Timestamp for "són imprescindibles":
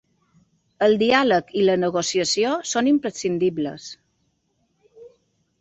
2.71-3.87